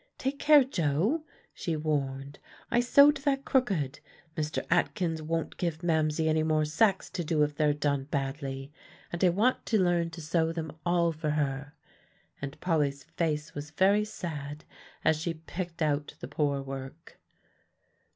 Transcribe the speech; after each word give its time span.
"Take 0.17 0.39
care, 0.39 0.63
Joe," 0.63 1.25
she 1.53 1.75
warned; 1.75 2.39
"I 2.71 2.79
sewed 2.79 3.17
that 3.17 3.45
crooked. 3.45 3.99
Mr. 4.35 4.65
Atkins 4.71 5.21
won't 5.21 5.57
give 5.57 5.83
Mamsie 5.83 6.27
any 6.27 6.41
more 6.41 6.65
sacks 6.65 7.07
to 7.11 7.23
do 7.23 7.43
if 7.43 7.53
they're 7.53 7.71
done 7.71 8.05
badly. 8.05 8.71
And 9.13 9.23
I 9.23 9.29
want 9.29 9.63
to 9.67 9.79
learn 9.79 10.09
to 10.09 10.19
sew 10.23 10.51
them 10.51 10.75
all 10.87 11.11
for 11.11 11.29
her." 11.29 11.73
And 12.41 12.59
Polly's 12.59 13.03
face 13.15 13.53
was 13.53 13.69
very 13.69 14.03
sad 14.03 14.63
as 15.05 15.19
she 15.21 15.35
picked 15.35 15.83
out 15.83 16.15
the 16.19 16.27
poor 16.27 16.63
work. 16.63 17.19